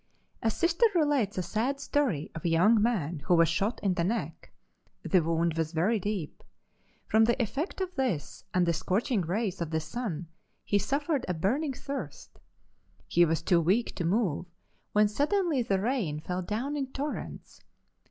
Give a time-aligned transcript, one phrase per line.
[0.41, 4.03] A Sister relates a sad story of a young man who was shot in the
[4.03, 4.51] neck.
[5.03, 6.43] The wound was very deep.
[7.05, 10.25] From the effect of this and the scorching rays of the sun
[10.63, 12.39] he suffered a burning thirst.
[13.07, 14.47] He was too weak to move,
[14.91, 17.61] when suddenly the rain fell down in torrents.